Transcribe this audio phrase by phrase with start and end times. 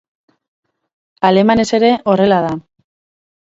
[1.29, 2.57] Alemanez ere horrela da.